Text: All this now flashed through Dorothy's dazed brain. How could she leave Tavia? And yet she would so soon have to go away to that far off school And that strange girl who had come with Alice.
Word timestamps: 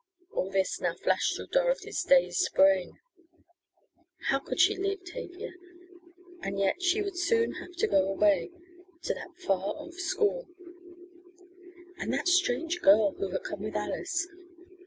All 0.31 0.49
this 0.49 0.81
now 0.81 0.95
flashed 0.95 1.35
through 1.35 1.49
Dorothy's 1.51 2.01
dazed 2.03 2.49
brain. 2.55 2.93
How 4.29 4.39
could 4.39 4.59
she 4.59 4.75
leave 4.75 5.03
Tavia? 5.05 5.51
And 6.41 6.57
yet 6.57 6.81
she 6.81 7.03
would 7.03 7.15
so 7.15 7.25
soon 7.35 7.51
have 7.61 7.73
to 7.75 7.85
go 7.87 8.09
away 8.09 8.49
to 9.03 9.13
that 9.13 9.37
far 9.45 9.75
off 9.75 9.93
school 9.93 10.47
And 11.99 12.11
that 12.13 12.27
strange 12.27 12.81
girl 12.81 13.11
who 13.11 13.29
had 13.29 13.43
come 13.43 13.61
with 13.61 13.75
Alice. 13.75 14.27